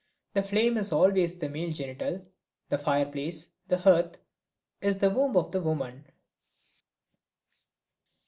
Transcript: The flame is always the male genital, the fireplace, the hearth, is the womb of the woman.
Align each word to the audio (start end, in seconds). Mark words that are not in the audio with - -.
The 0.33 0.41
flame 0.41 0.77
is 0.77 0.91
always 0.91 1.35
the 1.37 1.47
male 1.47 1.71
genital, 1.71 2.25
the 2.69 2.79
fireplace, 2.79 3.49
the 3.67 3.77
hearth, 3.77 4.17
is 4.81 4.97
the 4.97 5.11
womb 5.11 5.37
of 5.37 5.51
the 5.51 5.61
woman. 5.61 6.05